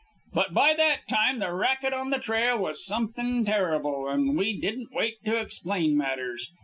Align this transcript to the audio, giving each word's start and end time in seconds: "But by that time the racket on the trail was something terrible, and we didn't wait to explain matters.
"But 0.33 0.51
by 0.55 0.73
that 0.73 1.07
time 1.07 1.37
the 1.37 1.53
racket 1.53 1.93
on 1.93 2.09
the 2.09 2.17
trail 2.17 2.57
was 2.57 2.83
something 2.83 3.45
terrible, 3.45 4.07
and 4.09 4.35
we 4.35 4.59
didn't 4.59 4.89
wait 4.91 5.23
to 5.25 5.35
explain 5.39 5.95
matters. 5.95 6.51